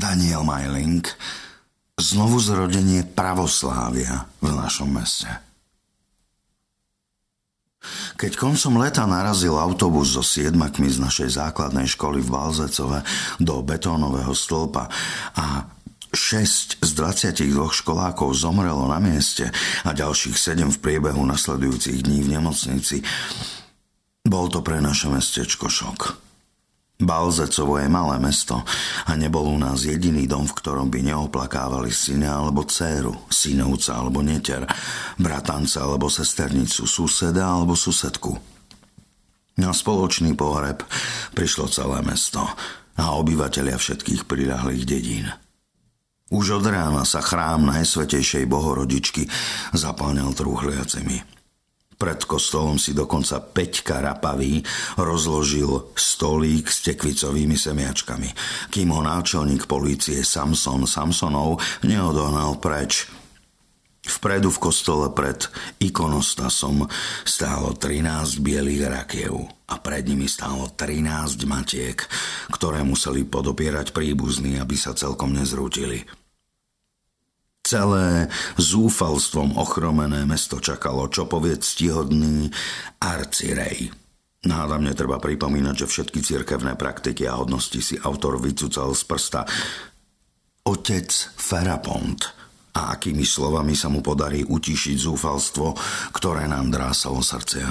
Daniel 0.00 0.48
Majling, 0.48 1.04
znovu 2.00 2.40
zrodenie 2.40 3.04
pravoslávia 3.04 4.24
v 4.40 4.48
našom 4.56 4.88
meste. 4.88 5.28
Keď 8.16 8.36
koncom 8.36 8.80
leta 8.80 9.04
narazil 9.04 9.56
autobus 9.56 10.12
so 10.16 10.24
siedmakmi 10.24 10.88
z 10.88 11.00
našej 11.00 11.36
základnej 11.36 11.88
školy 11.88 12.24
v 12.24 12.32
Balzecove 12.32 13.04
do 13.40 13.60
betónového 13.60 14.32
stĺpa 14.32 14.88
a 15.36 15.68
6 16.12 16.82
z 16.82 16.90
22 16.96 17.48
školákov 17.70 18.34
zomrelo 18.36 18.84
na 18.88 19.00
mieste 19.00 19.48
a 19.84 19.90
ďalších 19.92 20.36
7 20.36 20.68
v 20.76 20.78
priebehu 20.82 21.22
nasledujúcich 21.24 22.04
dní 22.04 22.24
v 22.24 22.40
nemocnici. 22.40 23.00
Bol 24.26 24.52
to 24.52 24.60
pre 24.60 24.82
naše 24.84 25.08
mestečko 25.08 25.72
šok. 25.72 26.29
Balzecovo 27.00 27.80
je 27.80 27.88
malé 27.88 28.20
mesto 28.20 28.60
a 29.08 29.12
nebol 29.16 29.48
u 29.48 29.56
nás 29.56 29.88
jediný 29.88 30.28
dom, 30.28 30.44
v 30.44 30.56
ktorom 30.60 30.92
by 30.92 31.00
neoplakávali 31.08 31.88
syna 31.88 32.44
alebo 32.44 32.68
dceru, 32.68 33.26
synovca 33.32 33.96
alebo 33.96 34.20
neter, 34.20 34.68
bratanca 35.16 35.80
alebo 35.80 36.12
sesternicu, 36.12 36.84
suseda 36.84 37.48
alebo 37.48 37.72
susedku. 37.72 38.36
Na 39.56 39.72
spoločný 39.72 40.36
pohreb 40.36 40.84
prišlo 41.32 41.72
celé 41.72 42.04
mesto 42.04 42.44
a 43.00 43.04
obyvateľia 43.16 43.80
všetkých 43.80 44.28
prilahlých 44.28 44.84
dedín. 44.84 45.26
Už 46.30 46.62
od 46.62 46.64
rána 46.68 47.02
sa 47.08 47.24
chrám 47.24 47.66
Najsvetejšej 47.66 48.46
Bohorodičky 48.46 49.26
zapáňal 49.74 50.30
trúhliacimi. 50.36 51.39
Pred 52.00 52.24
kostolom 52.24 52.80
si 52.80 52.96
dokonca 52.96 53.44
Peťka 53.44 54.00
Rapavý 54.00 54.64
rozložil 54.96 55.92
stolík 55.92 56.72
s 56.72 56.80
tekvicovými 56.88 57.60
semiačkami, 57.60 58.28
kým 58.72 58.88
ho 58.96 59.04
náčelník 59.04 59.68
polície 59.68 60.24
Samson 60.24 60.88
Samsonov 60.88 61.60
neodohnal 61.84 62.56
preč. 62.56 63.04
Vpredu 64.00 64.48
v 64.48 64.72
kostole 64.72 65.12
pred 65.12 65.44
ikonostasom 65.76 66.88
stálo 67.28 67.76
13 67.76 68.40
bielých 68.40 68.88
rakiev 68.88 69.36
a 69.68 69.76
pred 69.76 70.08
nimi 70.08 70.24
stálo 70.24 70.72
13 70.72 71.44
matiek, 71.44 72.00
ktoré 72.48 72.80
museli 72.80 73.28
podopierať 73.28 73.92
príbuzní, 73.92 74.56
aby 74.56 74.72
sa 74.72 74.96
celkom 74.96 75.36
nezrútili. 75.36 76.08
Celé 77.70 78.26
zúfalstvom 78.58 79.54
ochromené 79.54 80.26
mesto 80.26 80.58
čakalo, 80.58 81.06
čo 81.06 81.30
povie 81.30 81.54
ctihodný 81.54 82.50
arcirej. 82.98 83.94
Nádam 84.42 84.82
netreba 84.82 85.22
pripomínať, 85.22 85.86
že 85.86 85.86
všetky 85.86 86.18
cirkevné 86.18 86.74
praktiky 86.74 87.30
a 87.30 87.38
hodnosti 87.38 87.78
si 87.78 87.94
autor 88.02 88.42
vycúcal 88.42 88.90
z 88.90 89.06
prsta. 89.06 89.46
Otec 90.66 91.14
Ferapont 91.38 92.18
a 92.74 92.90
akými 92.98 93.22
slovami 93.22 93.78
sa 93.78 93.86
mu 93.86 94.02
podarí 94.02 94.42
utišiť 94.42 94.96
zúfalstvo, 95.06 95.78
ktoré 96.10 96.50
nám 96.50 96.74
drásalo 96.74 97.22
srdcia. 97.22 97.70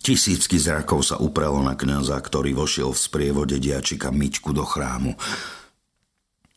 Tisícky 0.00 0.56
zrakov 0.56 1.04
sa 1.04 1.20
uprelo 1.20 1.60
na 1.60 1.76
kniaza, 1.76 2.16
ktorý 2.16 2.56
vošiel 2.56 2.96
v 2.96 3.04
sprievode 3.04 3.60
diačika 3.60 4.08
Myčku 4.08 4.56
do 4.56 4.64
chrámu. 4.64 5.12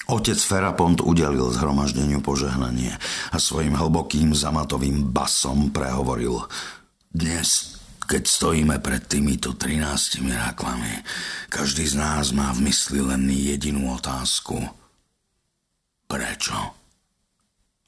Otec 0.06 0.38
Ferapont 0.38 1.02
udelil 1.02 1.50
zhromaždeniu 1.50 2.22
požehnanie 2.22 2.94
a 3.34 3.38
svojim 3.42 3.73
hlbokým 3.73 4.38
zamatovým 4.38 5.09
basom 5.09 5.73
prehovoril 5.73 6.45
Dnes, 7.09 7.81
keď 8.06 8.23
stojíme 8.30 8.78
pred 8.86 9.02
týmito 9.09 9.58
13 9.58 10.22
ráklami, 10.30 11.02
každý 11.50 11.89
z 11.89 11.98
nás 11.98 12.30
má 12.38 12.53
v 12.53 12.70
mysli 12.70 13.02
len 13.02 13.26
jedinú 13.33 13.98
otázku. 13.98 14.61
Prečo? 16.06 16.58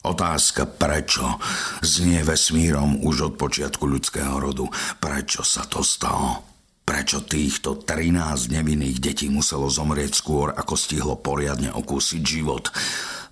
Otázka 0.02 0.66
prečo 0.66 1.38
znie 1.86 2.26
vesmírom 2.26 3.06
už 3.06 3.30
od 3.30 3.34
počiatku 3.38 3.86
ľudského 3.86 4.42
rodu. 4.42 4.66
Prečo 4.98 5.46
sa 5.46 5.70
to 5.70 5.86
stalo? 5.86 6.57
Prečo 6.88 7.20
týchto 7.28 7.84
13 7.84 8.48
nevinných 8.48 9.04
detí 9.04 9.28
muselo 9.28 9.68
zomrieť 9.68 10.16
skôr, 10.16 10.56
ako 10.56 10.80
stihlo 10.80 11.20
poriadne 11.20 11.68
okúsiť 11.76 12.24
život? 12.24 12.72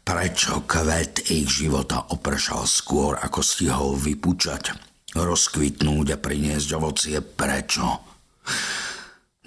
Prečo 0.03 0.67
kvet 0.67 1.31
ich 1.31 1.47
života 1.47 2.03
opršal 2.11 2.67
skôr, 2.67 3.15
ako 3.15 3.39
stihol 3.39 3.95
vypučať, 3.95 4.75
rozkvitnúť 5.15 6.07
a 6.13 6.17
priniesť 6.19 6.69
ovocie? 6.75 7.15
Prečo? 7.23 8.03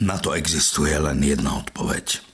Na 0.01 0.17
to 0.17 0.33
existuje 0.33 0.97
len 0.97 1.21
jedna 1.21 1.61
odpoveď. 1.61 2.25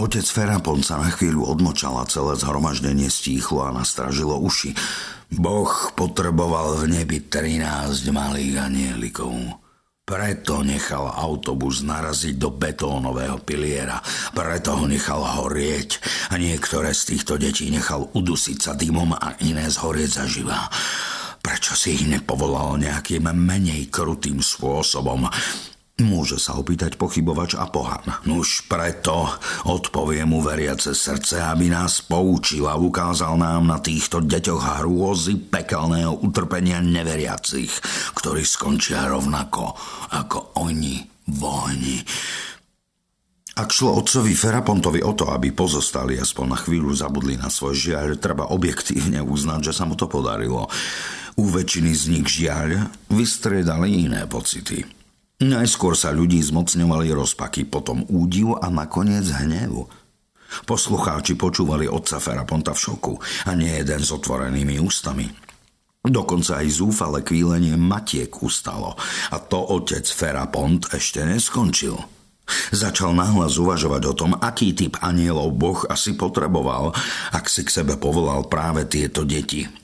Otec 0.00 0.24
Ferapon 0.24 0.80
sa 0.80 0.96
na 0.96 1.12
chvíľu 1.12 1.44
odmočal 1.44 1.92
a 2.00 2.08
celé 2.08 2.40
zhromaždenie 2.40 3.12
stíchlo 3.12 3.68
a 3.68 3.76
nastražilo 3.76 4.40
uši. 4.40 4.72
Boh 5.28 5.92
potreboval 5.92 6.80
v 6.80 7.04
nebi 7.04 7.20
13 7.20 8.08
malých 8.08 8.64
anielikov. 8.64 9.60
Preto 10.10 10.66
nechal 10.66 11.06
autobus 11.06 11.86
naraziť 11.86 12.34
do 12.34 12.50
betónového 12.50 13.38
piliera. 13.46 14.02
Preto 14.34 14.82
ho 14.82 14.90
nechal 14.90 15.22
horieť 15.22 16.02
a 16.30 16.34
niektoré 16.34 16.90
z 16.90 17.14
týchto 17.14 17.38
detí 17.38 17.70
nechal 17.70 18.10
udusiť 18.10 18.58
sa 18.58 18.74
dymom 18.74 19.14
a 19.14 19.38
iné 19.46 19.70
zhorieť 19.70 20.10
zaživa. 20.10 20.66
Prečo 21.38 21.78
si 21.78 21.94
ich 21.94 22.10
nepovolal 22.10 22.82
nejakým 22.82 23.30
menej 23.30 23.86
krutým 23.86 24.42
spôsobom? 24.42 25.30
Môže 26.00 26.40
sa 26.40 26.56
opýtať 26.56 26.96
pochybovač 26.96 27.60
a 27.60 27.68
pohan. 27.68 28.00
Nuž 28.24 28.64
preto 28.64 29.28
odpovie 29.68 30.24
mu 30.24 30.40
veriace 30.40 30.96
srdce, 30.96 31.44
aby 31.44 31.68
nás 31.68 32.00
poučil 32.00 32.64
a 32.64 32.80
ukázal 32.80 33.36
nám 33.36 33.68
na 33.68 33.76
týchto 33.84 34.24
deťoch 34.24 34.80
hrôzy 34.80 35.36
pekelného 35.36 36.24
utrpenia 36.24 36.80
neveriacich, 36.80 37.68
ktorí 38.16 38.40
skončia 38.48 39.12
rovnako 39.12 39.76
ako 40.16 40.56
oni 40.64 41.04
vojni. 41.36 42.00
Ak 43.60 43.68
šlo 43.76 44.00
otcovi 44.00 44.32
Ferapontovi 44.32 45.04
o 45.04 45.12
to, 45.12 45.28
aby 45.28 45.52
pozostali 45.52 46.16
aspoň 46.16 46.46
na 46.48 46.56
chvíľu 46.56 46.96
zabudli 46.96 47.36
na 47.36 47.52
svoj 47.52 47.76
žiaľ, 47.76 48.16
treba 48.16 48.48
objektívne 48.48 49.20
uznať, 49.20 49.68
že 49.68 49.76
sa 49.76 49.84
mu 49.84 50.00
to 50.00 50.08
podarilo. 50.08 50.64
U 51.36 51.44
väčšiny 51.44 51.92
z 51.92 52.02
nich 52.08 52.26
žiaľ 52.40 52.88
vystriedali 53.12 54.08
iné 54.08 54.24
pocity. 54.24 54.99
Najskôr 55.40 55.96
sa 55.96 56.12
ľudí 56.12 56.36
zmocňovali 56.44 57.16
rozpaky, 57.16 57.64
potom 57.64 58.04
údiv 58.12 58.60
a 58.60 58.68
nakoniec 58.68 59.24
hnevu. 59.24 59.88
Poslucháči 60.68 61.32
počúvali 61.32 61.88
otca 61.88 62.20
Feraponta 62.20 62.76
v 62.76 62.82
šoku 62.84 63.14
a 63.48 63.56
nie 63.56 63.72
jeden 63.72 64.04
s 64.04 64.12
otvorenými 64.12 64.76
ústami. 64.76 65.24
Dokonca 66.04 66.60
aj 66.60 66.68
zúfale 66.68 67.24
kvílenie 67.24 67.72
matiek 67.80 68.28
ustalo 68.44 69.00
a 69.32 69.36
to 69.40 69.64
otec 69.64 70.04
Ferapont 70.04 70.84
ešte 70.92 71.24
neskončil. 71.24 71.96
Začal 72.76 73.16
nahlas 73.16 73.56
uvažovať 73.56 74.02
o 74.10 74.14
tom, 74.16 74.32
aký 74.36 74.76
typ 74.76 75.00
anielov 75.00 75.56
Boh 75.56 75.80
asi 75.88 76.20
potreboval, 76.20 76.92
ak 77.32 77.48
si 77.48 77.64
k 77.64 77.80
sebe 77.80 77.96
povolal 77.96 78.44
práve 78.44 78.84
tieto 78.84 79.24
deti– 79.24 79.64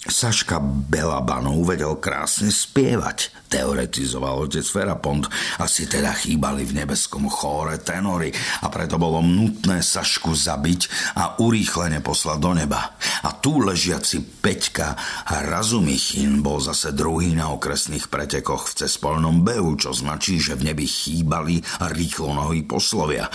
Saška 0.00 0.64
Belabanov 0.64 1.60
vedel 1.68 2.00
krásne 2.00 2.48
spievať, 2.48 3.36
teoretizoval 3.52 4.48
otec 4.48 4.64
Ferapont. 4.64 5.28
Asi 5.60 5.84
teda 5.84 6.16
chýbali 6.16 6.64
v 6.64 6.80
nebeskom 6.80 7.28
chóre 7.28 7.76
tenory 7.76 8.32
a 8.64 8.72
preto 8.72 8.96
bolo 8.96 9.20
nutné 9.20 9.84
Sašku 9.84 10.32
zabiť 10.32 11.12
a 11.20 11.36
urýchlene 11.44 12.00
poslať 12.00 12.38
do 12.40 12.52
neba. 12.56 12.96
A 13.28 13.36
tu 13.44 13.60
ležiaci 13.60 14.24
Peťka 14.40 14.96
Razumichin 15.28 16.40
bol 16.40 16.64
zase 16.64 16.96
druhý 16.96 17.36
na 17.36 17.52
okresných 17.52 18.08
pretekoch 18.08 18.72
v 18.72 18.76
cespolnom 18.80 19.44
behu, 19.44 19.76
čo 19.76 19.92
značí, 19.92 20.40
že 20.40 20.56
v 20.56 20.72
nebi 20.72 20.88
chýbali 20.88 21.60
rýchlo 21.92 22.32
nohy 22.32 22.64
poslovia. 22.64 23.28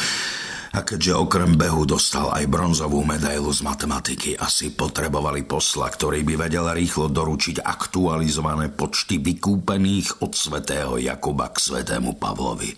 A 0.75 0.83
keďže 0.83 1.15
okrem 1.15 1.55
behu 1.55 1.87
dostal 1.87 2.35
aj 2.35 2.51
bronzovú 2.51 3.07
medailu 3.07 3.47
z 3.55 3.63
matematiky, 3.63 4.35
asi 4.35 4.75
potrebovali 4.75 5.47
posla, 5.47 5.87
ktorý 5.87 6.27
by 6.27 6.35
vedel 6.35 6.67
rýchlo 6.67 7.07
doručiť 7.07 7.63
aktualizované 7.63 8.75
počty 8.75 9.23
vykúpených 9.23 10.19
od 10.19 10.35
svätého 10.35 10.99
Jakuba 10.99 11.55
k 11.55 11.63
svätému 11.63 12.19
Pavlovi. 12.19 12.75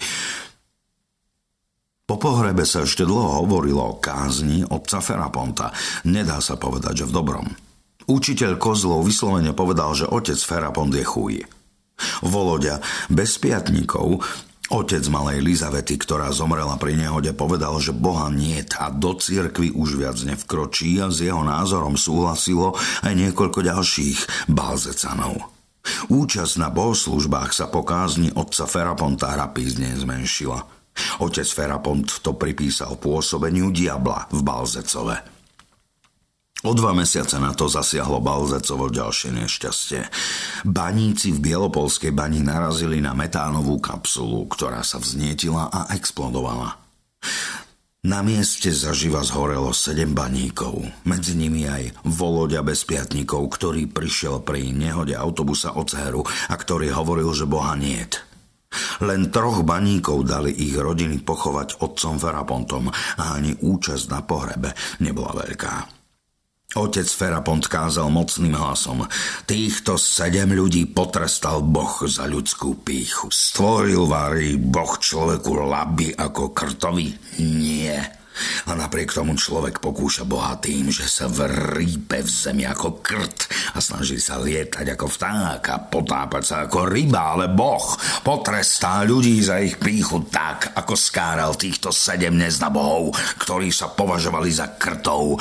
Po 2.06 2.22
pohrebe 2.22 2.70
sa 2.70 2.86
ešte 2.86 3.02
dlho 3.02 3.42
hovorilo 3.42 3.82
o 3.82 3.98
kázni 3.98 4.62
otca 4.62 5.02
Feraponta. 5.02 5.74
Nedá 6.06 6.38
sa 6.38 6.54
povedať, 6.54 7.02
že 7.02 7.10
v 7.10 7.16
dobrom. 7.18 7.50
Učiteľ 8.06 8.62
Kozlov 8.62 9.10
vyslovene 9.10 9.58
povedal, 9.58 9.98
že 9.98 10.06
otec 10.06 10.38
Ferapont 10.38 10.94
je 10.94 11.02
chuj. 11.04 11.44
Volodia 12.22 12.78
bez 13.10 13.42
piatníkov 13.42 14.22
Otec 14.68 15.08
malej 15.08 15.40
Lizavety, 15.48 15.96
ktorá 15.96 16.28
zomrela 16.36 16.76
pri 16.76 17.00
nehode, 17.00 17.32
povedal, 17.32 17.80
že 17.80 17.96
Boha 17.96 18.28
niet 18.28 18.76
a 18.76 18.92
do 18.92 19.16
cirkvy 19.16 19.72
už 19.72 19.96
viac 19.96 20.20
nevkročí 20.20 21.00
a 21.00 21.08
s 21.08 21.24
jeho 21.24 21.40
názorom 21.40 21.96
súhlasilo 21.96 22.76
aj 23.00 23.14
niekoľko 23.16 23.64
ďalších 23.64 24.52
balzecanov. 24.52 25.40
Účasť 26.12 26.60
na 26.60 26.68
bohoslužbách 26.68 27.56
sa 27.56 27.72
po 27.72 27.88
kázni 27.88 28.28
otca 28.36 28.68
Feraponta 28.68 29.40
rapízne 29.40 29.96
zmenšila. 29.96 30.60
Otec 31.24 31.48
Ferapont 31.48 32.20
to 32.20 32.36
pripísal 32.36 33.00
pôsobeniu 33.00 33.72
diabla 33.72 34.28
v 34.36 34.40
Balzecove. 34.44 35.37
O 36.66 36.74
dva 36.74 36.90
mesiace 36.90 37.38
na 37.38 37.54
to 37.54 37.70
zasiahlo 37.70 38.18
Balzecovo 38.18 38.90
ďalšie 38.90 39.30
nešťastie. 39.30 40.02
Baníci 40.66 41.30
v 41.38 41.44
Bielopolskej 41.44 42.10
bani 42.10 42.42
narazili 42.42 42.98
na 42.98 43.14
metánovú 43.14 43.78
kapsulu, 43.78 44.50
ktorá 44.50 44.82
sa 44.82 44.98
vznietila 44.98 45.70
a 45.70 45.94
explodovala. 45.94 46.82
Na 48.08 48.26
mieste 48.26 48.74
zaživa 48.74 49.22
zhorelo 49.22 49.70
sedem 49.76 50.16
baníkov, 50.16 50.80
medzi 51.06 51.38
nimi 51.38 51.68
aj 51.68 51.94
Voloďa 52.08 52.64
bez 52.66 52.88
piatníkov, 52.88 53.52
ktorý 53.54 53.86
prišiel 53.92 54.42
pri 54.42 54.72
nehode 54.72 55.14
autobusa 55.14 55.76
od 55.78 55.92
Ceru 55.92 56.24
a 56.24 56.56
ktorý 56.56 56.90
hovoril, 56.90 57.30
že 57.38 57.46
Boha 57.46 57.78
niet. 57.78 58.24
Len 59.04 59.32
troch 59.32 59.64
baníkov 59.64 60.28
dali 60.28 60.52
ich 60.52 60.76
rodiny 60.76 61.22
pochovať 61.24 61.84
otcom 61.84 62.16
Ferapontom 62.20 62.86
a 62.92 63.24
ani 63.38 63.56
účasť 63.56 64.06
na 64.12 64.20
pohrebe 64.24 64.74
nebola 65.04 65.38
veľká. 65.44 65.98
Otec 66.76 67.08
Ferapont 67.08 67.64
kázal 67.64 68.12
mocným 68.12 68.52
hlasom. 68.60 69.08
Týchto 69.48 69.96
sedem 69.96 70.52
ľudí 70.52 70.84
potrestal 70.92 71.64
Boh 71.64 72.04
za 72.04 72.28
ľudskú 72.28 72.84
píchu. 72.84 73.32
Stvoril 73.32 74.04
vári 74.04 74.60
Boh 74.60 75.00
človeku 75.00 75.64
laby 75.64 76.12
ako 76.20 76.52
krtovi? 76.52 77.40
Nie. 77.40 78.04
A 78.68 78.76
napriek 78.76 79.16
tomu 79.16 79.40
človek 79.40 79.80
pokúša 79.80 80.28
Boha 80.28 80.60
tým, 80.60 80.92
že 80.92 81.08
sa 81.08 81.32
vrípe 81.32 82.20
v 82.20 82.30
zemi 82.30 82.68
ako 82.68 83.00
krt 83.00 83.48
a 83.74 83.80
snaží 83.80 84.20
sa 84.20 84.36
lietať 84.36 84.92
ako 84.92 85.08
vták 85.08 85.64
a 85.72 85.78
potápať 85.88 86.44
sa 86.44 86.56
ako 86.68 86.84
ryba, 86.84 87.34
ale 87.34 87.48
Boh 87.48 87.96
potrestá 88.28 89.08
ľudí 89.08 89.40
za 89.40 89.64
ich 89.64 89.80
píchu 89.80 90.28
tak, 90.28 90.76
ako 90.76 90.94
skáral 91.00 91.56
týchto 91.56 91.96
sedem 91.96 92.36
neznabohov, 92.36 93.16
ktorí 93.40 93.72
sa 93.72 93.88
považovali 93.88 94.52
za 94.52 94.76
krtov. 94.76 95.40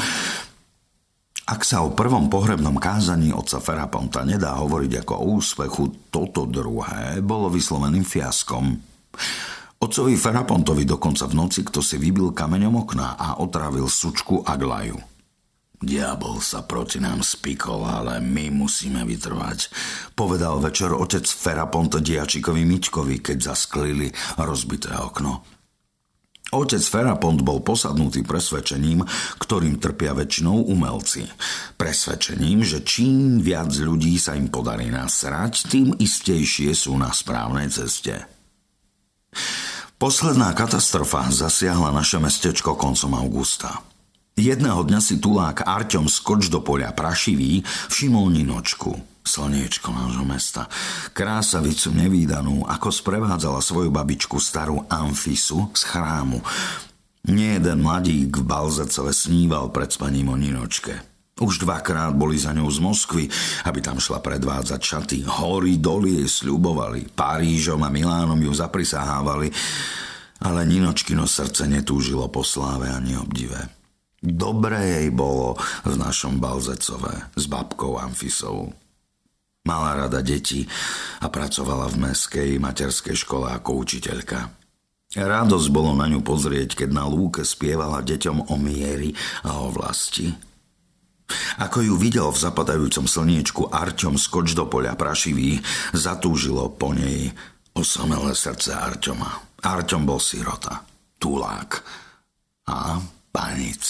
Ak 1.47 1.63
sa 1.63 1.87
o 1.87 1.95
prvom 1.95 2.27
pohrebnom 2.27 2.75
kázaní 2.75 3.31
otca 3.31 3.63
Feraponta 3.63 4.27
nedá 4.27 4.59
hovoriť 4.59 5.07
ako 5.07 5.15
o 5.15 5.39
úspechu, 5.39 6.11
toto 6.11 6.43
druhé 6.43 7.23
bolo 7.23 7.47
vysloveným 7.47 8.03
fiaskom. 8.03 8.75
Otcovi 9.79 10.19
Ferapontovi 10.19 10.83
dokonca 10.83 11.23
v 11.31 11.39
noci 11.39 11.63
kto 11.63 11.79
si 11.87 12.03
vybil 12.03 12.35
kameňom 12.35 12.75
okna 12.83 13.15
a 13.15 13.39
otravil 13.39 13.87
sučku 13.87 14.43
Aglaju. 14.43 14.99
Diabol 15.79 16.43
sa 16.43 16.67
proti 16.67 16.99
nám 16.99 17.23
spikol, 17.23 17.87
ale 17.87 18.19
my 18.19 18.51
musíme 18.51 19.07
vytrvať, 19.07 19.71
povedal 20.19 20.59
večer 20.59 20.91
otec 20.91 21.23
Ferapont 21.29 21.95
diačikovi 21.95 22.67
Miťkovi, 22.67 23.23
keď 23.23 23.55
zasklili 23.55 24.11
rozbité 24.35 24.99
okno. 24.99 25.47
Otec 26.57 26.81
Ferapont 26.81 27.37
bol 27.45 27.61
posadnutý 27.61 28.25
presvedčením, 28.25 29.05
ktorým 29.37 29.77
trpia 29.77 30.17
väčšinou 30.17 30.73
umelci. 30.73 31.29
Presvedčením, 31.77 32.65
že 32.65 32.81
čím 32.81 33.45
viac 33.45 33.69
ľudí 33.77 34.17
sa 34.17 34.33
im 34.33 34.49
podarí 34.49 34.89
nasrať, 34.89 35.69
tým 35.69 35.93
istejšie 36.01 36.73
sú 36.73 36.97
na 36.97 37.13
správnej 37.13 37.69
ceste. 37.69 38.25
Posledná 39.97 40.53
katastrofa 40.53 41.29
zasiahla 41.33 41.89
naše 41.93 42.21
mestečko 42.21 42.77
koncom 42.77 43.17
augusta. 43.17 43.81
Jedného 44.37 44.85
dňa 44.85 45.01
si 45.01 45.17
tulák 45.17 45.65
Arťom 45.65 46.13
skoč 46.13 46.53
do 46.53 46.61
poľa 46.61 46.93
prašivý 46.93 47.65
všimol 47.89 48.29
Ninočku, 48.29 48.93
slniečko 49.27 49.91
nášho 49.91 50.23
mesta. 50.23 50.71
Krásavicu 51.11 51.91
nevýdanú, 51.93 52.65
ako 52.65 52.95
sprevádzala 52.95 53.59
svoju 53.59 53.91
babičku 53.91 54.39
starú 54.39 54.87
Amfisu 54.87 55.69
z 55.75 55.83
chrámu. 55.85 56.41
Nie 57.27 57.59
mladík 57.59 58.39
v 58.39 58.45
Balzecove 58.47 59.11
sníval 59.11 59.75
pred 59.75 59.91
spaním 59.91 60.31
o 60.31 60.39
Ninočke. 60.39 61.03
Už 61.37 61.61
dvakrát 61.61 62.17
boli 62.17 62.41
za 62.41 62.57
ňou 62.57 62.71
z 62.73 62.81
Moskvy, 62.81 63.25
aby 63.69 63.85
tam 63.85 64.01
šla 64.01 64.25
predvádzať 64.25 64.81
šaty. 64.81 65.19
Hory, 65.29 65.77
doly 65.77 66.25
jej 66.25 66.29
sľubovali, 66.31 67.13
Parížom 67.13 67.85
a 67.85 67.93
Milánom 67.93 68.41
ju 68.41 68.49
zaprisahávali, 68.57 69.53
ale 70.41 70.61
Ninočkino 70.65 71.29
srdce 71.29 71.69
netúžilo 71.69 72.31
po 72.33 72.41
sláve 72.41 72.89
ani 72.89 73.21
obdive. 73.21 73.69
Dobré 74.25 74.97
jej 74.97 75.09
bolo 75.13 75.61
v 75.85 75.95
našom 76.01 76.41
Balzecove 76.41 77.29
s 77.37 77.45
babkou 77.45 78.01
Amfisovou. 78.01 78.86
Mala 79.67 80.07
rada 80.07 80.23
deti 80.23 80.63
a 81.21 81.27
pracovala 81.27 81.91
v 81.91 82.07
meskej 82.07 82.51
materskej 82.63 83.19
škole 83.19 83.51
ako 83.51 83.83
učiteľka. 83.83 84.55
Radosť 85.17 85.69
bolo 85.75 85.97
na 85.99 86.07
ňu 86.07 86.23
pozrieť, 86.23 86.85
keď 86.85 86.91
na 86.95 87.05
lúke 87.11 87.43
spievala 87.43 88.05
deťom 88.07 88.47
o 88.47 88.55
miery 88.55 89.11
a 89.43 89.59
o 89.59 89.75
vlasti. 89.75 90.31
Ako 91.59 91.83
ju 91.83 91.95
videl 91.99 92.31
v 92.31 92.39
zapadajúcom 92.39 93.11
slniečku 93.11 93.63
Arťom 93.75 94.15
skoč 94.15 94.55
do 94.55 94.71
poľa 94.71 94.95
prašivý, 94.95 95.59
zatúžilo 95.91 96.71
po 96.71 96.95
nej 96.95 97.35
osamelé 97.75 98.39
srdce 98.39 98.71
Arťoma. 98.71 99.43
Arťom 99.67 100.07
bol 100.07 100.23
sirota, 100.23 100.87
tulák 101.19 101.83
a 102.71 103.03
panic. 103.35 103.83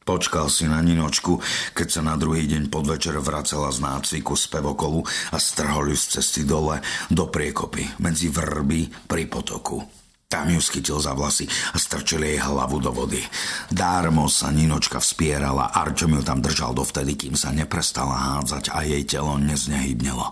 Počkal 0.00 0.48
si 0.48 0.64
na 0.64 0.80
Ninočku, 0.80 1.44
keď 1.76 1.88
sa 1.92 2.00
na 2.00 2.16
druhý 2.16 2.48
deň 2.48 2.72
podvečer 2.72 3.20
vracala 3.20 3.68
z 3.68 3.84
nácviku 3.84 4.32
z 4.32 4.48
pevokolu 4.48 5.04
a 5.28 5.36
strhol 5.36 5.92
ju 5.92 5.96
z 6.00 6.18
cesty 6.18 6.42
dole 6.48 6.80
do 7.12 7.28
priekopy 7.28 8.00
medzi 8.00 8.32
vrby 8.32 9.04
pri 9.04 9.28
potoku. 9.28 10.00
Tam 10.30 10.46
ju 10.46 10.62
schytil 10.62 11.02
za 11.02 11.10
vlasy 11.10 11.50
a 11.74 11.76
strčil 11.76 12.22
jej 12.22 12.38
hlavu 12.38 12.78
do 12.78 12.94
vody. 12.94 13.18
Dármo 13.66 14.30
sa 14.30 14.54
Ninočka 14.54 15.02
vspierala, 15.02 15.74
Arčom 15.74 16.16
ju 16.16 16.22
tam 16.22 16.38
držal 16.38 16.70
dovtedy, 16.70 17.18
kým 17.18 17.34
sa 17.34 17.50
neprestala 17.50 18.14
hádzať 18.14 18.70
a 18.70 18.86
jej 18.86 19.02
telo 19.04 19.36
neznehybnelo. 19.42 20.30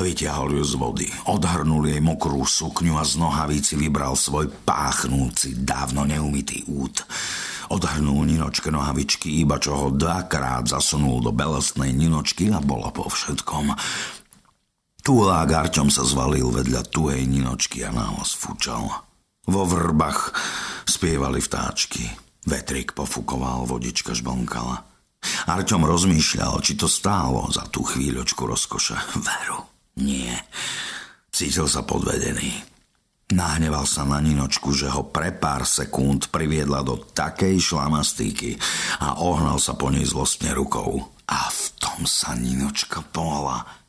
Vytiahol 0.00 0.58
ju 0.58 0.64
z 0.64 0.74
vody, 0.80 1.08
odhrnul 1.28 1.92
jej 1.92 2.00
mokrú 2.00 2.40
sukňu 2.40 2.96
a 2.96 3.04
z 3.04 3.20
nohavíci 3.20 3.76
vybral 3.76 4.16
svoj 4.16 4.48
páchnúci, 4.64 5.60
dávno 5.60 6.08
neumytý 6.08 6.64
út. 6.64 7.04
Odhrnul 7.74 8.30
Ninočke 8.30 8.70
nohavičky, 8.70 9.42
iba 9.42 9.58
čo 9.58 9.74
ho 9.74 9.86
dvakrát 9.90 10.70
zasunul 10.70 11.18
do 11.18 11.34
belostnej 11.34 11.90
Ninočky 11.90 12.46
a 12.54 12.62
bolo 12.62 12.86
po 12.94 13.10
všetkom. 13.10 13.74
Túlák 15.02 15.50
Arťom 15.50 15.90
sa 15.90 16.06
zvalil 16.06 16.54
vedľa 16.54 16.86
tuhej 16.86 17.26
Ninočky 17.26 17.82
a 17.82 17.90
náhlas 17.90 18.30
fúčal. 18.30 18.86
Vo 19.50 19.66
vrbách 19.66 20.30
spievali 20.86 21.42
vtáčky. 21.42 22.06
Vetrik 22.46 22.94
pofukoval, 22.94 23.66
vodička 23.66 24.14
žbonkala. 24.14 24.86
Arťom 25.50 25.82
rozmýšľal, 25.82 26.62
či 26.62 26.78
to 26.78 26.86
stálo 26.86 27.50
za 27.50 27.66
tú 27.74 27.82
chvíľočku 27.82 28.46
rozkoša. 28.46 29.18
Veru, 29.18 29.66
nie. 29.98 30.30
Cítil 31.34 31.66
sa 31.66 31.82
podvedený. 31.82 32.73
Nahneval 33.32 33.88
sa 33.88 34.04
na 34.04 34.20
Ninočku, 34.20 34.76
že 34.76 34.92
ho 34.92 35.08
pre 35.08 35.32
pár 35.32 35.64
sekúnd 35.64 36.28
priviedla 36.28 36.84
do 36.84 37.00
takej 37.00 37.56
šlamastíky 37.56 38.60
a 39.00 39.16
ohnal 39.24 39.56
sa 39.56 39.72
po 39.72 39.88
nej 39.88 40.04
zlostne 40.04 40.52
rukou. 40.52 41.00
A 41.24 41.48
v 41.48 41.62
tom 41.80 42.04
sa 42.04 42.36
Ninočka 42.36 43.00
pohla 43.00 43.83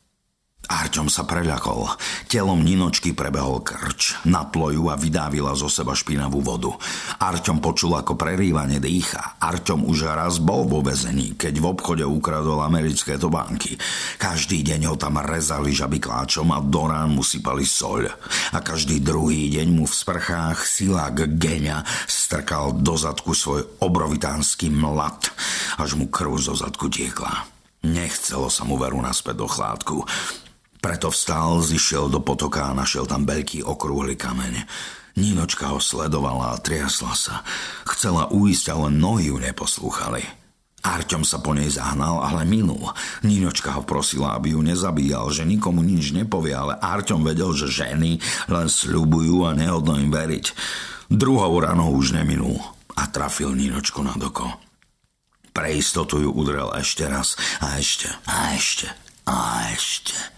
Arťom 0.66 1.08
sa 1.14 1.24
preľakol. 1.30 1.86
Telom 2.26 2.66
Ninočky 2.66 3.14
prebehol 3.14 3.62
krč. 3.62 4.18
Naplo 4.26 4.74
ju 4.74 4.90
a 4.90 4.98
vydávila 4.98 5.54
zo 5.54 5.70
seba 5.70 5.94
špinavú 5.94 6.42
vodu. 6.42 6.74
Arťom 7.22 7.62
počul 7.62 7.94
ako 7.94 8.18
prerývanie 8.18 8.82
dýcha. 8.82 9.38
Arťom 9.38 9.86
už 9.86 10.10
raz 10.10 10.42
bol 10.42 10.66
vo 10.66 10.82
vezení, 10.82 11.38
keď 11.38 11.54
v 11.62 11.66
obchode 11.70 12.06
ukradol 12.06 12.66
americké 12.66 13.18
tobánky. 13.22 13.78
Každý 14.18 14.66
deň 14.66 14.82
ho 14.90 14.96
tam 14.98 15.22
rezali 15.22 15.70
žabikláčom 15.70 16.50
a 16.50 16.60
do 16.62 16.90
rán 16.90 17.14
mu 17.14 17.22
sypali 17.22 17.66
soľ. 17.66 18.10
A 18.54 18.60
každý 18.62 19.02
druhý 19.02 19.54
deň 19.54 19.68
mu 19.70 19.86
v 19.86 19.94
sprchách 19.94 20.66
silák 20.66 21.38
geňa 21.38 21.86
strkal 22.10 22.74
do 22.74 22.98
zadku 22.98 23.38
svoj 23.38 23.82
obrovitánsky 23.82 24.74
mlat, 24.74 25.30
až 25.78 25.94
mu 25.94 26.10
krv 26.10 26.42
zo 26.42 26.58
zadku 26.58 26.90
tiekla. 26.90 27.46
Nechcelo 27.86 28.50
sa 28.50 28.66
mu 28.66 28.82
veru 28.82 28.98
naspäť 28.98 29.46
do 29.46 29.48
chládku. 29.48 29.98
Preto 30.86 31.10
vstal, 31.10 31.66
zišiel 31.66 32.14
do 32.14 32.22
potoka 32.22 32.70
a 32.70 32.78
našiel 32.78 33.10
tam 33.10 33.26
veľký 33.26 33.66
okrúhly 33.66 34.14
kameň. 34.14 34.70
Nínočka 35.18 35.74
ho 35.74 35.82
sledovala 35.82 36.54
a 36.54 36.62
triasla 36.62 37.18
sa. 37.18 37.42
Chcela 37.90 38.30
uísť, 38.30 38.70
ale 38.70 38.94
nohy 38.94 39.34
ju 39.34 39.42
neposlúchali. 39.42 40.22
Arťom 40.86 41.26
sa 41.26 41.42
po 41.42 41.58
nej 41.58 41.74
zahnal, 41.74 42.22
ale 42.22 42.46
minul. 42.46 42.94
Nínočka 43.26 43.74
ho 43.74 43.82
prosila, 43.82 44.38
aby 44.38 44.54
ju 44.54 44.62
nezabíjal, 44.62 45.26
že 45.34 45.42
nikomu 45.42 45.82
nič 45.82 46.14
nepovie, 46.14 46.54
ale 46.54 46.78
Arťom 46.78 47.26
vedel, 47.26 47.50
že 47.58 47.66
ženy 47.66 48.22
len 48.46 48.70
sľubujú 48.70 49.50
a 49.50 49.58
nehodno 49.58 49.98
im 49.98 50.14
veriť. 50.14 50.54
Druhou 51.10 51.66
ranou 51.66 51.98
už 51.98 52.14
neminul 52.14 52.62
a 52.94 53.10
trafil 53.10 53.58
Nínočku 53.58 54.06
na 54.06 54.14
doko. 54.14 54.54
Pre 55.50 55.70
istotu 55.74 56.22
ju 56.22 56.30
udrel 56.30 56.70
ešte 56.78 57.10
raz 57.10 57.34
a 57.58 57.82
ešte 57.82 58.06
a 58.30 58.54
ešte 58.54 58.94
a 59.26 59.66
ešte. 59.74 60.35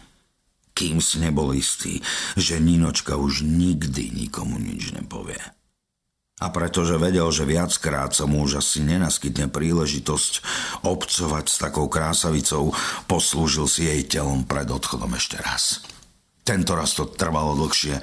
Kým 0.77 1.01
si 1.01 1.17
nebol 1.17 1.57
istý, 1.57 2.05
že 2.37 2.61
Ninočka 2.61 3.17
už 3.17 3.41
nikdy 3.41 4.13
nikomu 4.13 4.61
nič 4.61 4.93
nepovie. 4.93 5.41
A 6.37 6.53
pretože 6.53 7.01
vedel, 7.01 7.25
že 7.33 7.49
viackrát 7.49 8.13
sa 8.13 8.29
mu 8.29 8.45
už 8.45 8.61
asi 8.61 8.85
nenaskytne 8.85 9.49
príležitosť 9.49 10.45
obcovať 10.85 11.45
s 11.49 11.57
takou 11.57 11.89
krásavicou, 11.89 12.77
poslúžil 13.09 13.65
si 13.65 13.89
jej 13.89 14.05
telom 14.05 14.45
pred 14.45 14.69
odchodom 14.69 15.17
ešte 15.17 15.41
raz. 15.41 15.81
Tento 16.45 16.77
raz 16.77 16.93
to 16.93 17.09
trvalo 17.09 17.57
dlhšie 17.57 17.97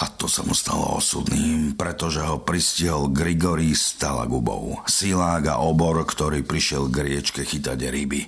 a 0.00 0.04
to 0.08 0.24
sa 0.24 0.40
mu 0.40 0.56
stalo 0.56 0.96
osudným, 0.96 1.76
pretože 1.76 2.24
ho 2.24 2.40
pristihol 2.40 3.12
Grigory 3.12 3.76
Stalagubov, 3.76 4.88
silák 4.88 5.52
a 5.52 5.60
obor, 5.60 6.00
ktorý 6.08 6.40
prišiel 6.40 6.88
k 6.88 7.12
riečke 7.12 7.44
chytať 7.44 7.76
ryby. 7.92 8.24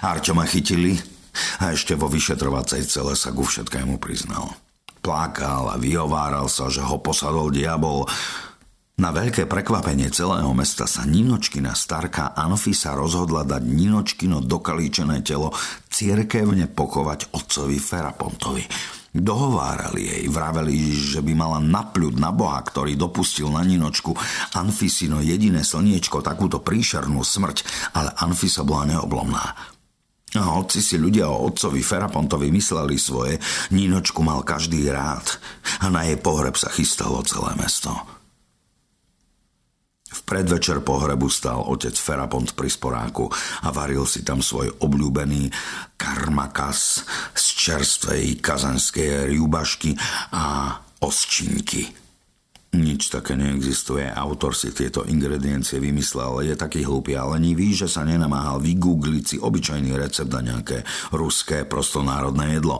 Arťoma 0.00 0.48
chytili 0.48 0.96
a 1.60 1.72
ešte 1.72 1.98
vo 1.98 2.08
vyšetrovacej 2.10 2.82
cele 2.88 3.14
sa 3.18 3.32
ku 3.32 3.44
všetkému 3.44 3.96
priznal. 4.00 4.54
Plakal 5.00 5.70
a 5.70 5.76
vyhováral 5.78 6.50
sa, 6.50 6.66
že 6.66 6.82
ho 6.82 6.98
posadol 6.98 7.54
diabol, 7.54 8.08
na 8.96 9.12
veľké 9.12 9.44
prekvapenie 9.44 10.08
celého 10.08 10.48
mesta 10.56 10.88
sa 10.88 11.04
Ninočkina 11.04 11.76
starka 11.76 12.32
Anfisa 12.32 12.96
rozhodla 12.96 13.44
dať 13.44 13.60
Ninočkino 13.68 14.40
dokalíčené 14.40 15.20
telo 15.20 15.52
cirkevne 15.92 16.64
pochovať 16.64 17.36
otcovi 17.36 17.76
Ferapontovi. 17.76 18.64
Dohovárali 19.12 20.00
jej, 20.00 20.24
vraveli, 20.32 20.96
že 20.96 21.20
by 21.20 21.32
mala 21.36 21.60
napľuť 21.60 22.14
na 22.16 22.32
Boha, 22.32 22.56
ktorý 22.64 22.96
dopustil 22.96 23.52
na 23.52 23.68
Ninočku 23.68 24.16
Anfisino 24.56 25.20
jediné 25.20 25.60
slniečko 25.60 26.24
takúto 26.24 26.64
príšernú 26.64 27.20
smrť, 27.20 27.68
ale 27.92 28.16
Anfisa 28.16 28.64
bola 28.64 28.96
neoblomná. 28.96 29.75
A 30.34 30.58
hoci 30.58 30.82
si 30.82 30.98
ľudia 30.98 31.30
o 31.30 31.46
otcovi 31.46 31.78
Ferapontovi 31.86 32.50
mysleli 32.50 32.98
svoje, 32.98 33.38
Ninočku 33.70 34.26
mal 34.26 34.42
každý 34.42 34.90
rád 34.90 35.38
a 35.78 35.86
na 35.86 36.02
jej 36.02 36.18
pohreb 36.18 36.58
sa 36.58 36.66
chystalo 36.66 37.22
celé 37.22 37.54
mesto. 37.54 37.94
V 40.06 40.20
predvečer 40.24 40.80
pohrebu 40.80 41.28
stal 41.30 41.62
otec 41.62 41.92
Ferapont 41.92 42.48
pri 42.56 42.72
sporáku 42.72 43.28
a 43.62 43.68
varil 43.70 44.08
si 44.08 44.24
tam 44.24 44.40
svoj 44.40 44.80
obľúbený 44.80 45.52
karmakas 45.94 47.04
z 47.36 47.44
čerstvej 47.62 48.40
kazanskej 48.40 49.30
rúbašky 49.30 49.92
a 50.32 50.72
osčinky. 51.04 52.05
Nič 52.76 53.08
také 53.08 53.40
neexistuje, 53.40 54.04
autor 54.04 54.52
si 54.52 54.68
tieto 54.68 55.08
ingrediencie 55.08 55.80
vymyslel, 55.80 56.44
je 56.44 56.52
taký 56.52 56.84
hlúpy 56.84 57.16
a 57.16 57.24
lenivý, 57.24 57.72
že 57.72 57.88
sa 57.88 58.04
nenamáhal 58.04 58.60
vygoogliť 58.60 59.24
si 59.24 59.36
obyčajný 59.40 59.96
recept 59.96 60.28
na 60.28 60.44
nejaké 60.44 60.84
ruské 61.08 61.64
prostonárodné 61.64 62.60
jedlo. 62.60 62.76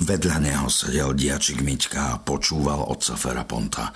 Vedľa 0.00 0.36
neho 0.40 0.72
sedel 0.72 1.12
diačik 1.12 1.60
Miťka 1.60 2.16
a 2.16 2.20
počúval 2.24 2.88
otca 2.88 3.12
Feraponta. 3.12 3.92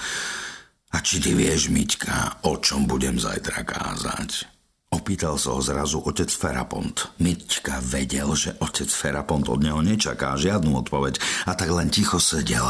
A 0.93 1.01
či 1.01 1.25
ty 1.25 1.33
vieš, 1.33 1.73
Miťka, 1.73 2.45
o 2.45 2.61
čom 2.61 2.85
budem 2.85 3.17
zajtra 3.17 3.65
kázať? 3.65 4.53
Opýtal 4.93 5.41
sa 5.41 5.57
ho 5.57 5.61
zrazu 5.65 6.05
otec 6.05 6.29
Ferapont. 6.29 7.17
Miťka 7.17 7.81
vedel, 7.81 8.29
že 8.37 8.53
otec 8.61 8.93
Ferapont 8.93 9.49
od 9.49 9.65
neho 9.65 9.81
nečaká 9.81 10.37
žiadnu 10.37 10.85
odpoveď 10.85 11.17
a 11.49 11.57
tak 11.57 11.73
len 11.73 11.89
ticho 11.89 12.21
sedel. 12.21 12.69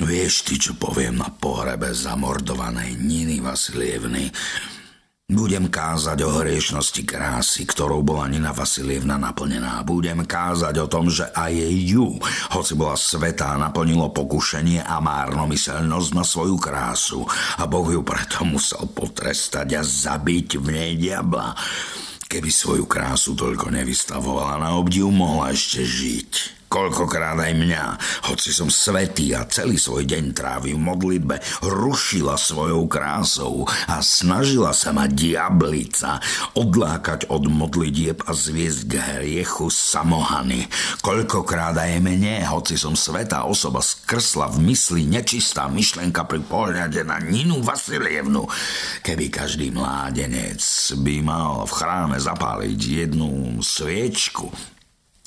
Vieš 0.00 0.48
ty, 0.48 0.56
čo 0.56 0.72
poviem 0.80 1.20
na 1.20 1.28
pohrebe 1.28 1.92
zamordovanej 1.92 2.96
Niny 2.96 3.44
Vasilievny? 3.44 4.32
Budem 5.30 5.68
kázať 5.68 6.24
o 6.24 6.40
hriešnosti 6.40 7.04
krásy, 7.04 7.68
ktorou 7.68 8.00
bola 8.00 8.24
Nina 8.26 8.56
Vasilievna 8.56 9.20
naplnená. 9.20 9.84
Budem 9.84 10.24
kázať 10.24 10.74
o 10.80 10.88
tom, 10.88 11.12
že 11.12 11.28
aj 11.36 11.52
ju, 11.84 12.16
hoci 12.50 12.72
bola 12.80 12.96
svetá, 12.96 13.60
naplnilo 13.60 14.08
pokušenie 14.10 14.82
a 14.82 15.04
márnomyselnosť 15.04 16.10
na 16.16 16.24
svoju 16.24 16.56
krásu. 16.56 17.20
A 17.60 17.68
Boh 17.68 17.86
ju 17.86 18.00
preto 18.00 18.42
musel 18.48 18.88
potrestať 18.88 19.78
a 19.78 19.82
zabiť 19.84 20.58
v 20.58 20.66
nej 20.80 20.92
diabla. 20.96 21.52
Keby 22.24 22.48
svoju 22.48 22.88
krásu 22.88 23.36
toľko 23.36 23.68
nevystavovala 23.68 24.64
na 24.64 24.80
obdiv, 24.80 25.12
mohla 25.12 25.52
ešte 25.52 25.84
žiť. 25.84 26.59
Koľkokrát 26.70 27.34
aj 27.34 27.50
mňa, 27.58 27.84
hoci 28.30 28.54
som 28.54 28.70
svetý 28.70 29.34
a 29.34 29.42
celý 29.50 29.74
svoj 29.74 30.06
deň 30.06 30.24
trávil 30.30 30.78
v 30.78 30.86
modlitbe, 30.86 31.42
rušila 31.66 32.38
svojou 32.38 32.86
krásou 32.86 33.66
a 33.90 33.98
snažila 33.98 34.70
sa 34.70 34.94
ma 34.94 35.10
diablica 35.10 36.22
odlákať 36.54 37.26
od 37.26 37.50
modlitieb 37.50 38.22
a 38.22 38.30
zviesť 38.30 38.80
k 38.86 38.92
hriechu 39.02 39.66
samohany. 39.66 40.70
Koľkokrát 41.02 41.74
aj 41.74 42.06
mne, 42.06 42.46
hoci 42.46 42.78
som 42.78 42.94
svetá 42.94 43.50
osoba, 43.50 43.82
skrsla 43.82 44.54
v 44.54 44.70
mysli 44.70 45.02
nečistá 45.10 45.66
myšlenka 45.66 46.22
pri 46.22 46.38
pohľade 46.46 47.02
na 47.02 47.18
Ninu 47.18 47.66
Vasilievnu. 47.66 48.46
Keby 49.02 49.26
každý 49.26 49.74
mládenec 49.74 50.62
by 51.02 51.18
mal 51.18 51.66
v 51.66 51.72
chráme 51.74 52.14
zapáliť 52.14 52.78
jednu 52.78 53.58
sviečku, 53.58 54.54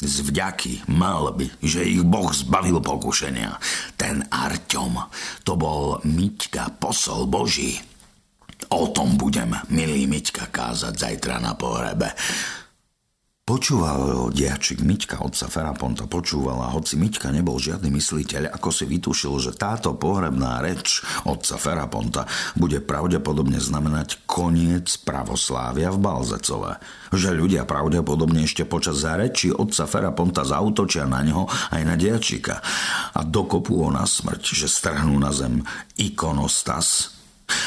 z 0.02 0.16
vďaky 0.26 0.90
mal 0.90 1.32
by, 1.38 1.48
že 1.62 1.86
ich 1.86 2.04
Boh 2.04 2.34
zbavil 2.34 2.82
pokušenia. 2.82 3.56
Ten 3.96 4.26
Arťom, 4.26 5.00
to 5.46 5.54
bol 5.56 6.02
Miťka, 6.04 6.76
posol 6.82 7.30
Boží. 7.30 7.78
O 8.74 8.90
tom 8.90 9.20
budem, 9.20 9.54
milý 9.70 10.08
Miťka, 10.10 10.50
kázať 10.50 10.94
zajtra 10.96 11.38
na 11.38 11.54
pohrebe. 11.54 12.12
Počúval 13.44 14.32
diačik 14.32 14.80
Miťka, 14.80 15.20
otca 15.20 15.52
Feraponta 15.52 16.08
počúval 16.08 16.64
a 16.64 16.72
hoci 16.72 16.96
Miťka 16.96 17.28
nebol 17.28 17.60
žiadny 17.60 17.92
mysliteľ, 17.92 18.56
ako 18.56 18.72
si 18.72 18.88
vytušil, 18.88 19.36
že 19.44 19.52
táto 19.60 20.00
pohrebná 20.00 20.64
reč 20.64 21.04
otca 21.28 21.60
Feraponta 21.60 22.24
bude 22.56 22.80
pravdepodobne 22.80 23.60
znamenať 23.60 24.24
koniec 24.24 24.96
pravoslávia 25.04 25.92
v 25.92 26.00
Balzecove. 26.00 26.80
Že 27.12 27.36
ľudia 27.36 27.68
pravdepodobne 27.68 28.48
ešte 28.48 28.64
počas 28.64 29.04
reči 29.04 29.52
otca 29.52 29.92
Feraponta 29.92 30.48
zautočia 30.48 31.04
na 31.04 31.20
neho 31.20 31.44
aj 31.76 31.84
na 31.84 32.00
diačika 32.00 32.64
a 33.12 33.28
dokopú 33.28 33.84
ho 33.84 33.92
na 33.92 34.08
smrť, 34.08 34.56
že 34.56 34.72
strhnú 34.72 35.20
na 35.20 35.36
zem 35.36 35.60
ikonostas, 36.00 37.12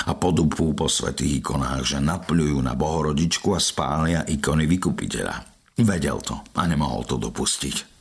a 0.09 0.16
podupú 0.16 0.73
po 0.73 0.88
svetých 0.88 1.45
ikonách, 1.45 1.85
že 1.85 1.99
napľujú 2.00 2.64
na 2.64 2.73
bohorodičku 2.73 3.52
a 3.52 3.61
spália 3.61 4.25
ikony 4.25 4.64
vykupiteľa. 4.64 5.55
Vedel 5.76 6.25
to 6.25 6.40
a 6.56 6.64
nemohol 6.64 7.04
to 7.04 7.21
dopustiť. 7.21 7.97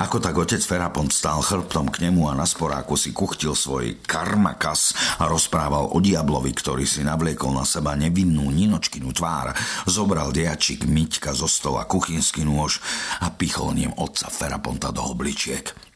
Ako 0.00 0.20
tak 0.20 0.36
otec 0.36 0.60
Ferapont 0.60 1.08
stál 1.08 1.40
chrbtom 1.40 1.88
k 1.88 2.08
nemu 2.08 2.28
a 2.28 2.36
na 2.36 2.44
sporáku 2.44 2.96
si 2.96 3.12
kuchtil 3.12 3.56
svoj 3.56 4.00
karmakas 4.04 4.96
a 5.20 5.28
rozprával 5.28 5.92
o 5.92 5.98
diablovi, 6.00 6.52
ktorý 6.52 6.84
si 6.84 7.04
navliekol 7.04 7.52
na 7.52 7.64
seba 7.64 7.96
nevinnú 7.96 8.48
ninočkinu 8.52 9.12
tvár, 9.12 9.52
zobral 9.88 10.32
diačik 10.32 10.84
Miťka 10.88 11.36
zo 11.36 11.48
stola 11.48 11.84
kuchynský 11.88 12.44
nôž 12.44 12.80
a 13.20 13.32
pichol 13.32 13.76
ním 13.76 13.92
otca 13.96 14.28
Feraponta 14.32 14.92
do 14.92 15.04
obličiek. 15.04 15.91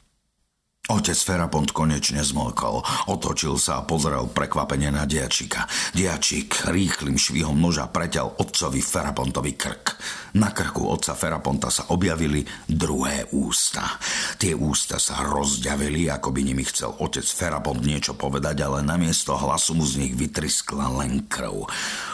Otec 0.87 1.19
Ferapont 1.19 1.67
konečne 1.75 2.23
zmlkol, 2.23 2.79
otočil 3.11 3.59
sa 3.59 3.83
a 3.83 3.87
pozrel 3.87 4.31
prekvapene 4.31 4.95
na 4.95 5.03
diačika. 5.03 5.67
Diačik 5.91 6.71
rýchlým 6.71 7.19
švihom 7.19 7.59
noža 7.59 7.91
preťal 7.91 8.39
otcovi 8.39 8.79
Ferapontovi 8.79 9.59
krk. 9.59 9.99
Na 10.39 10.55
krku 10.55 10.87
otca 10.87 11.19
Feraponta 11.19 11.75
sa 11.75 11.91
objavili 11.91 12.47
druhé 12.71 13.27
ústa. 13.35 13.99
Tie 14.39 14.55
ústa 14.55 15.03
sa 15.03 15.27
rozďavili, 15.27 16.07
ako 16.07 16.31
by 16.31 16.41
nimi 16.47 16.63
chcel 16.63 16.95
otec 17.03 17.27
Ferapont 17.27 17.83
niečo 17.83 18.15
povedať, 18.15 18.63
ale 18.63 18.87
namiesto 18.87 19.35
hlasu 19.35 19.75
mu 19.75 19.83
z 19.83 20.07
nich 20.07 20.15
vytriskla 20.15 20.87
len 21.03 21.27
krv. 21.27 21.67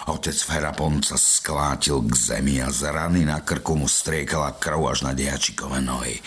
Otec 0.09 0.39
Ferapont 0.41 1.05
sa 1.05 1.21
sklátil 1.21 2.01
k 2.09 2.13
zemi 2.17 2.65
a 2.65 2.73
z 2.73 2.89
rany 2.89 3.29
na 3.29 3.45
krku 3.45 3.77
mu 3.77 3.85
striekala 3.85 4.57
krv 4.57 4.97
až 4.97 5.05
na 5.05 5.13
diačikové 5.13 5.85
nohy. 5.85 6.25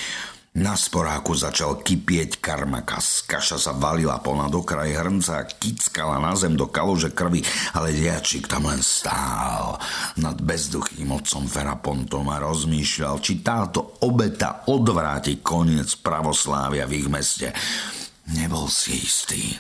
Na 0.55 0.71
sporáku 0.79 1.35
začal 1.35 1.83
kypieť 1.83 2.39
karmakas. 2.39 3.27
Kaša 3.27 3.59
sa 3.59 3.75
valila 3.75 4.23
ponad 4.23 4.55
okraj 4.55 4.87
hrnca 4.95 5.43
a 5.43 5.47
kickala 5.51 6.15
na 6.15 6.31
zem 6.31 6.55
do 6.55 6.71
kaluže 6.71 7.11
krvi, 7.11 7.43
ale 7.75 7.91
diačik 7.91 8.47
tam 8.47 8.71
len 8.71 8.79
stál 8.79 9.75
nad 10.15 10.39
bezduchým 10.39 11.11
otcom 11.11 11.43
Ferapontom 11.51 12.31
a 12.31 12.39
rozmýšľal, 12.39 13.19
či 13.19 13.43
táto 13.43 13.99
obeta 14.07 14.63
odvráti 14.71 15.43
koniec 15.43 15.91
pravoslávia 15.99 16.87
v 16.87 17.03
ich 17.03 17.07
meste. 17.11 17.51
Nebol 18.31 18.71
si 18.71 18.95
istý. 18.95 19.59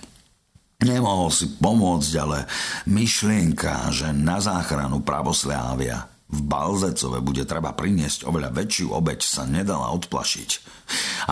Nemohol 0.79 1.27
si 1.27 1.59
pomôcť, 1.59 2.11
ale 2.23 2.47
myšlienka, 2.87 3.91
že 3.91 4.15
na 4.15 4.39
záchranu 4.39 5.03
pravoslávia 5.03 6.14
v 6.35 6.41
Balzecove 6.43 7.23
bude 7.23 7.47
treba 7.47 7.71
priniesť 7.71 8.27
oveľa 8.27 8.51
väčšiu 8.51 8.91
obeď, 8.91 9.23
sa 9.23 9.47
nedala 9.47 9.95
odplašiť. 9.95 10.49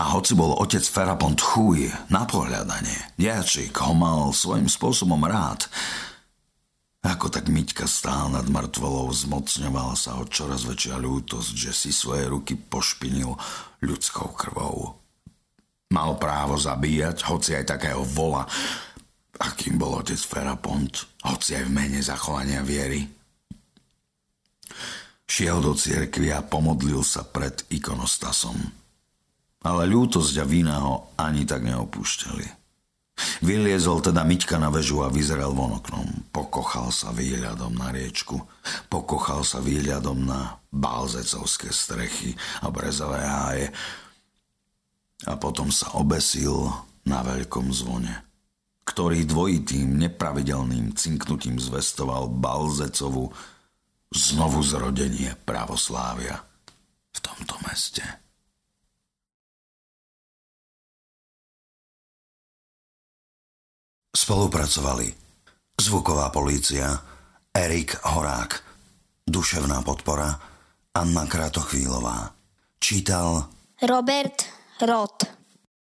A 0.00 0.16
hoci 0.16 0.32
bol 0.32 0.56
otec 0.56 0.80
Ferapont 0.80 1.36
chuj 1.36 1.92
na 2.08 2.24
pohľadanie, 2.24 3.20
diačik 3.20 3.76
ho 3.84 3.92
mal 3.92 4.32
svojím 4.32 4.66
spôsobom 4.66 5.20
rád. 5.28 5.68
Ako 7.04 7.28
tak 7.28 7.52
Miťka 7.52 7.84
stál 7.84 8.32
nad 8.32 8.48
mŕtvolou, 8.48 9.12
zmocňovala 9.12 9.92
sa 9.92 10.16
ho 10.16 10.24
čoraz 10.24 10.64
väčšia 10.64 10.96
ľútosť, 10.96 11.52
že 11.52 11.72
si 11.76 11.92
svoje 11.92 12.24
ruky 12.24 12.56
pošpinil 12.56 13.36
ľudskou 13.84 14.32
krvou. 14.32 14.96
Mal 15.92 16.16
právo 16.16 16.56
zabíjať, 16.56 17.28
hoci 17.28 17.60
aj 17.60 17.76
takého 17.76 18.00
vola, 18.08 18.48
akým 19.36 19.76
bol 19.76 20.00
otec 20.00 20.16
Ferapont, 20.16 20.90
hoci 21.28 21.60
aj 21.60 21.68
v 21.68 21.74
mene 21.76 22.00
zachovania 22.00 22.64
viery. 22.64 23.04
Šiel 25.24 25.58
do 25.64 25.72
cirkvi 25.72 26.28
a 26.30 26.44
pomodlil 26.44 27.00
sa 27.00 27.24
pred 27.24 27.64
ikonostasom. 27.72 28.56
Ale 29.64 29.88
ľútosť 29.88 30.34
a 30.40 30.44
vína 30.44 30.76
ho 30.84 31.16
ani 31.16 31.48
tak 31.48 31.64
neopúšťali. 31.64 32.64
Vyliezol 33.46 34.02
teda 34.02 34.26
Miťka 34.26 34.58
na 34.58 34.68
väžu 34.68 35.06
a 35.06 35.08
vyzeral 35.08 35.54
von 35.54 35.78
oknom. 35.78 36.28
Pokochal 36.34 36.90
sa 36.90 37.14
výhľadom 37.14 37.72
na 37.72 37.94
riečku. 37.94 38.42
Pokochal 38.90 39.46
sa 39.46 39.62
výhľadom 39.62 40.26
na 40.26 40.58
balzecovské 40.74 41.70
strechy 41.70 42.34
a 42.60 42.68
brezové 42.74 43.22
háje. 43.22 43.66
A 45.30 45.38
potom 45.38 45.70
sa 45.70 45.94
obesil 45.94 46.68
na 47.06 47.22
veľkom 47.22 47.70
zvone, 47.70 48.12
ktorý 48.84 49.24
dvojitým 49.24 49.94
nepravidelným 49.94 50.92
cinknutím 50.98 51.56
zvestoval 51.56 52.28
Balzecovu 52.28 53.30
znovu 54.14 54.62
zrodenie 54.62 55.34
pravoslávia 55.42 56.38
v 57.10 57.18
tomto 57.18 57.58
meste. 57.66 58.02
Spolupracovali 64.14 65.10
zvuková 65.74 66.30
polícia, 66.30 66.86
Erik 67.50 67.98
Horák, 68.06 68.62
duševná 69.26 69.82
podpora, 69.82 70.38
Anna 70.94 71.26
Kratochvílová. 71.26 72.30
Čítal 72.78 73.50
Robert 73.82 74.46
Roth. 74.80 75.43